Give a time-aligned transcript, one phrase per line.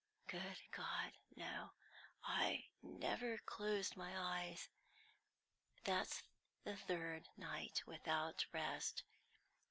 [0.25, 1.69] "Good God, no!
[2.23, 4.67] I never closed my eyes.
[5.83, 6.23] That's
[6.63, 9.03] the third night without rest.